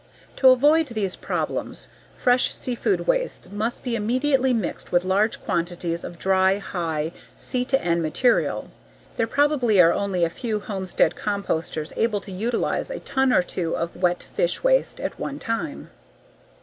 To 0.37 0.49
avoid 0.49 0.87
these 0.87 1.15
problems, 1.15 1.87
fresh 2.15 2.55
seafood 2.55 3.01
wastes 3.05 3.51
must 3.51 3.83
be 3.83 3.95
immediately 3.95 4.51
mixed 4.51 4.91
with 4.91 5.05
large 5.05 5.39
quantities 5.43 6.03
of 6.03 6.17
dry, 6.17 6.57
high 6.57 7.11
C/N 7.37 8.01
material. 8.01 8.71
There 9.17 9.27
probably 9.27 9.79
are 9.79 9.93
only 9.93 10.23
a 10.25 10.29
few 10.31 10.59
homestead 10.59 11.13
composters 11.13 11.93
able 11.95 12.19
to 12.21 12.31
utilize 12.31 12.89
a 12.89 12.97
ton 12.97 13.31
or 13.31 13.43
two 13.43 13.77
of 13.77 13.95
wet 13.95 14.23
fish 14.23 14.63
waste 14.63 14.99
at 14.99 15.19
one 15.19 15.37
time. 15.37 15.91